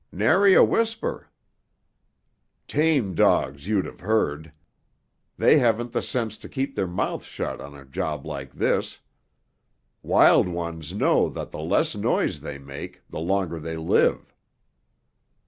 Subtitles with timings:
[0.11, 1.29] "Nary a whisper."
[2.67, 4.51] "Tame dogs you'd have heard.
[5.37, 8.99] They haven't the sense to keep their mouths shut on a job like this.
[10.01, 14.33] Wild ones know that the less noise they make, the longer they live."